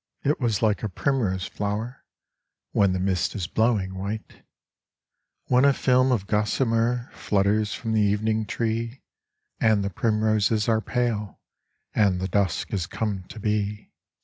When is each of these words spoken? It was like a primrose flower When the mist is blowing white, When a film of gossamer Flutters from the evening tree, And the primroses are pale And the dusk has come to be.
It 0.23 0.39
was 0.39 0.63
like 0.63 0.81
a 0.81 0.89
primrose 0.89 1.45
flower 1.45 2.03
When 2.71 2.91
the 2.91 2.99
mist 2.99 3.35
is 3.35 3.45
blowing 3.45 3.93
white, 3.93 4.41
When 5.45 5.63
a 5.63 5.73
film 5.73 6.11
of 6.11 6.25
gossamer 6.25 7.11
Flutters 7.13 7.75
from 7.75 7.93
the 7.93 8.01
evening 8.01 8.47
tree, 8.47 9.03
And 9.59 9.83
the 9.83 9.91
primroses 9.91 10.67
are 10.67 10.81
pale 10.81 11.39
And 11.93 12.19
the 12.19 12.27
dusk 12.27 12.71
has 12.71 12.87
come 12.87 13.25
to 13.29 13.39
be. 13.39 13.91